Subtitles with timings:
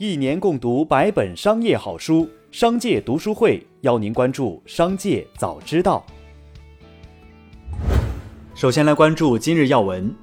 [0.00, 6.06] 一年共读百本商业好书，商界读书会邀您关注商界早知道。
[8.54, 10.14] 首先来关注今日要闻。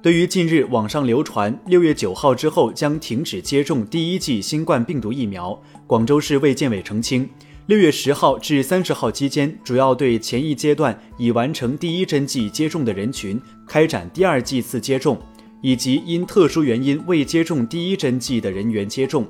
[0.00, 7.28] 对于近日网上流传六月九号之后将停止接种第一剂新冠病毒疫苗，广州市卫健委澄清，
[7.66, 15.18] 六月十号至三十号期间，主要对前一阶段已完成第一针剂接种的人群开展第二剂次接种。
[15.60, 19.26] 以及因特殊原因未接种第一针剂的人员接种，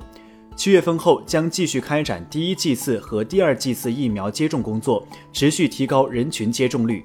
[0.55, 7.03] 七月份后将继续开展第一剂次和第二剂次疫苗接种工作，持续提高人群接种率。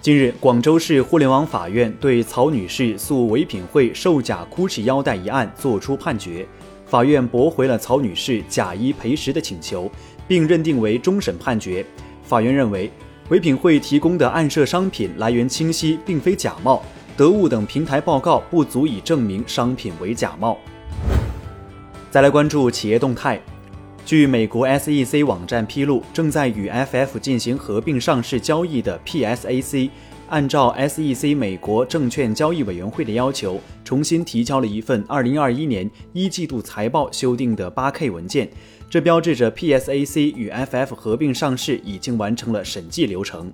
[0.00, 6.46] 近日，广州市互联网法院对曹女士诉唯品会售假 GUCCI 腰带一案作出判决，
[6.86, 9.90] 法院驳回了曹女士假一赔十的请求，
[10.26, 11.84] 并认定为终审判决。
[12.22, 12.90] 法院认为，
[13.30, 16.82] 唯品会提供的案设商品来源清晰，并非假冒。
[17.16, 20.58] 得物等平台报告不足以证明商品为假冒。
[22.10, 23.40] 再来关注企业动态，
[24.04, 29.90] 据美国 SEC 网站披露，正在与 FF 进行合并上市交易的 PSAC，
[30.28, 38.50] 按照 SEC 美国证券交易委员会的要求，重新提交了一份2021年一季度财报修订的 8K 文件，
[38.90, 43.52] 这标志着 PSAC 与 FF 合并上市已经完成了审计流程。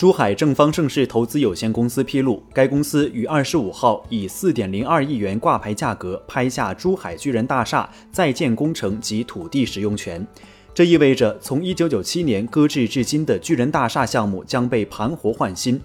[0.00, 10.26] 珠海正方盛世投资有限公司披露，该公司于二十五号以四点零二亿元挂牌价格拍下珠海巨人大厦在建工程及土地使用权。
[10.72, 15.78] 这意味着，从一九九七年搁置至今的巨人大厦项目将被盘活换新。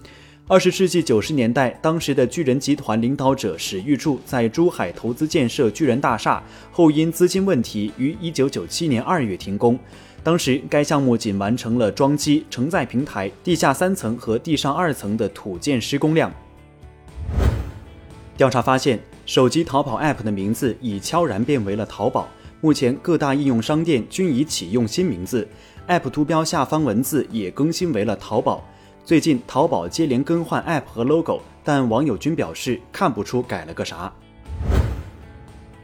[0.48, 9.78] 二十世纪九十年代，当时的巨人集团领导者史玉柱在珠海投资建设巨人大厦，后因资金问题于一九九七年二月停工。
[10.26, 16.32] 当时，该项目仅完成了装机、承载平台、地下三层和地上二层的土建施工量。
[18.36, 22.28] 调查发现，手机淘宝 App 的名字已悄然变为了淘宝。
[22.60, 25.46] 目前，各大应用商店均已启用新名字
[25.86, 28.64] ，App 图标下方文字也更新为了淘宝。
[29.04, 34.12] 最近，淘宝接连更换 App 和 logo，但网友均表示看不出改了个啥。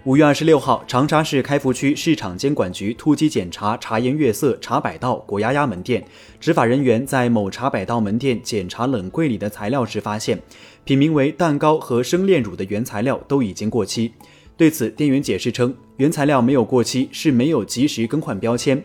[0.04, 6.04] 五月二十六号，长沙市开福区市场监管局突击检查茶颜悦色茶百道果丫丫门店，
[6.40, 10.42] 执法人员在某茶百道门店检查冷柜里的材料时，发现
[10.82, 14.12] 品名为蛋糕和生炼乳的原材料都已经过期。
[14.56, 18.82] 对此，店员解释称，原材料没有过期，是没有及时更换标签。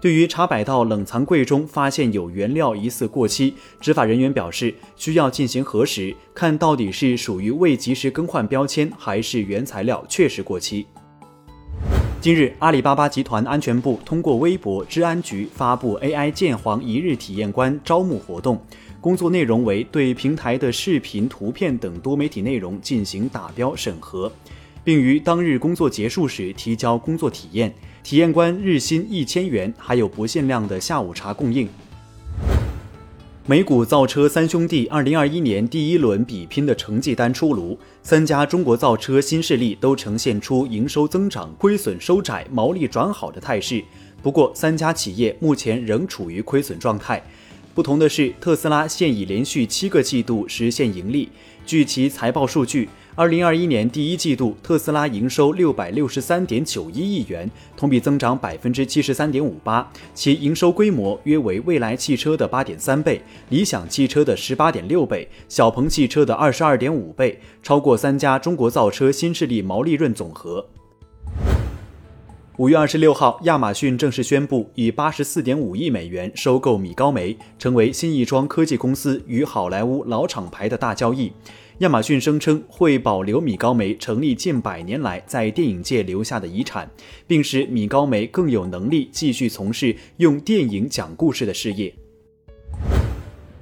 [0.00, 10.86] 对于茶百道冷藏柜中发现有原料疑似过期，执法人员表示需要进行核实，看到底是属于未及时更换标签，还是原材料确实过期。
[12.20, 18.60] 近日，阿里巴巴集团安全部通过微博治安局发布 AI 鉴黄一日体验官招募活动，
[19.00, 24.30] 工作内容为对平台的视频、图片等多媒体内容进行打标审核，
[24.88, 27.70] 并于当日工作结束时提交工作体验。
[28.02, 31.68] 体验官日薪一千元，还有不限量的下午茶供应。
[33.44, 43.84] 美股造车三兄弟二零二一年第一轮比拼的成绩单出炉，三家中国造车新势力都呈现出营收增长、亏损收窄、毛利转好的态势。
[44.22, 47.22] 不过，三家企业目前仍处于亏损状态。
[47.74, 51.28] 不同的是，特斯拉现已连续七个季度实现盈利。
[51.66, 52.88] 据其财报数据。
[53.18, 70.64] 二零二一年第一季度，特斯拉营收六百六十三点九一亿元，同比增长百分之七十三点五八，其营收规模约为蔚来汽车的八点三倍，理想汽车的十八点六倍，小鹏汽车的二十二点五倍，超过三家中国造车新势力毛利润总和。
[72.58, 81.32] 五月二十六号，亚马逊正式宣布以八十四点五亿美元收购米高梅，成为新一桩科技公司与好莱坞老厂牌的大交易。
[81.78, 86.90] 亚马逊声称会保留米高梅成立近百年来在电影界留下的遗产，
[87.24, 91.94] 并使米高梅更有能力继续从事用电影讲故事的事业。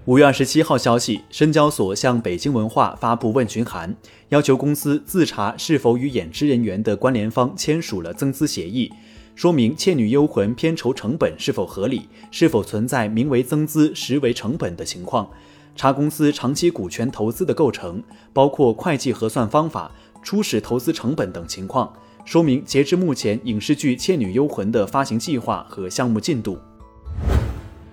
[0.06, 3.94] 五月二十七号消息，深交所向北京文化发布问询函，
[4.31, 8.91] 要求公司自查是否与演职人员的关联方签署了增资协议，
[9.34, 15.28] 说明《倩女幽魂》片酬成本是否合理，是否存在名为增资实为成本的情况。
[15.77, 18.03] 查公司长期股权投资的构成，
[18.33, 19.91] 包括会计核算方法、
[20.23, 21.93] 初始投资成本等情况，
[22.25, 26.59] 说明截至目前影视剧《倩女幽魂》的发行计划和项目进度。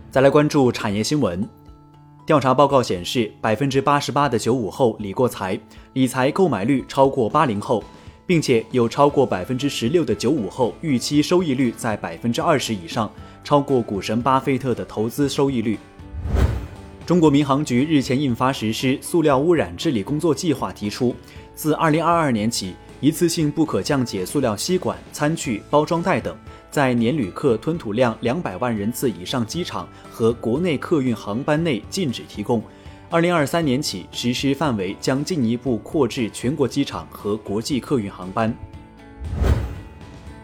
[0.10, 1.48] 再来关注产业新闻，
[2.26, 5.60] 调查报告显示，百分之八十八的九五后理过财，
[5.92, 7.84] 理财购买率超过八零后，
[8.26, 13.12] 并且有超过百分之十六的九五后预期收益率在百分之二十以上，
[13.44, 15.78] 超过股神巴菲特的投资收益率。
[17.06, 21.14] 中国民航局日前印发实施塑料污染治理工作计划，提出，
[21.54, 26.34] 自2022年起，一次性不可降解塑料吸管、餐具、包装袋等，
[26.72, 32.64] 在年旅客吞吐量两百万人次以上机场和国内客运航班内禁止提供。
[33.10, 38.56] 二零二三年起，实施范围将进一步扩至全国机场和国际客运航班。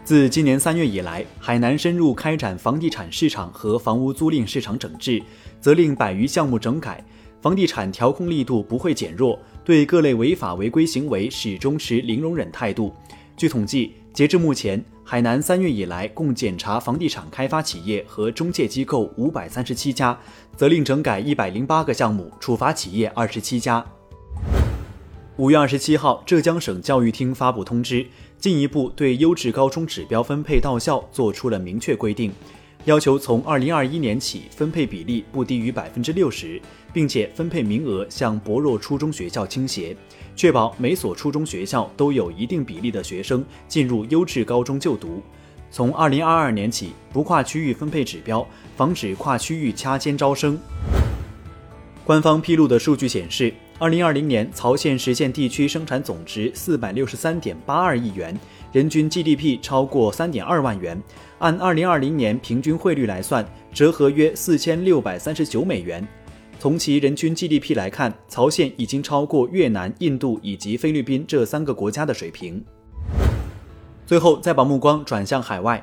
[0.04, 5.22] 自今年三月以来，海南深入开展房地产市场和房屋租赁市场整治，
[5.60, 7.04] 责令百余项目整改，
[7.40, 12.94] 房地产调控力度不会减弱，对各类违法违规行为始终持零容忍态度。
[13.36, 20.18] 据统计，截至目前，海南三月以来共检查房地产开发企业和中介机构五百三十七家，
[20.56, 23.84] 责令整改一百零八个项目，处罚企业二十七家。
[25.36, 28.06] 五月二十七号，浙江省教育厅发布通知，
[28.38, 32.30] 进一步对优质高中指标分配到校作出了明确规定，
[32.86, 36.60] 要求从二零二一年起分配比例不低于百分之六十，
[36.92, 39.94] 并且分配名额向薄弱初中学校倾斜。
[40.34, 45.22] 确保每所初中学校都有一定比例的学生进入优质高中就读。
[45.70, 48.46] 从二零二二年起，不跨区域分配指标，
[48.76, 50.58] 防止跨区域掐尖招生。
[52.02, 58.36] 官方披露的数据显示，二零二零年曹县实现地区生产总值四百六十三点八二亿元，
[58.72, 61.00] 人均 GDP 超过三点二万元。
[61.38, 66.06] 按二零二零年平均汇率来算，折合约四千六百三十九美元。
[66.58, 72.62] 从其人均 GDP 来看，曹县已经超过越南、印度以及菲律宾这三个国家的水平。
[74.06, 75.82] 最后，再把目光转向海外，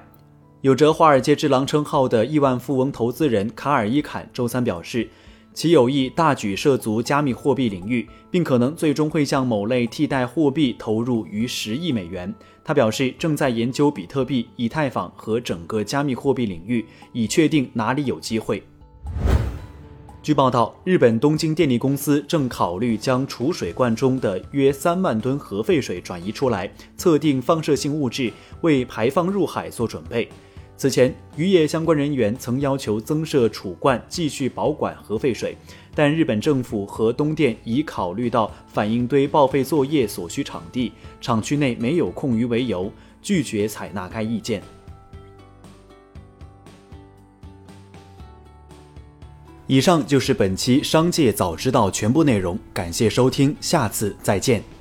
[0.61, 5.09] 有着“华尔街之狼”称号的亿万富翁投资人卡尔伊坎周三表示，
[5.53, 12.31] 其有意大举涉足加密货币领域，并可能最终会向某类替代货币投入逾十亿美元。
[12.67, 18.61] 他表示，正在研究比特币、以太坊和整个加密货币领域，以确定哪里有机会。
[20.21, 30.27] 据报道，日本东京电力公司正考虑将储水罐中的约三万吨核废水转移出来，测定放射性物质，为排放入海做准备。
[30.77, 35.57] 此前，渔业相关人员曾要求增设储罐，继续保管核废水，
[35.95, 42.91] 但日本政府和东电以考虑到反应堆报废作业所需场地、厂区内没有空余为由，
[43.23, 44.61] 拒绝采纳该意见。
[49.65, 54.76] 以上就是本期《商界早知道》全部内容，感谢收听，下次再见。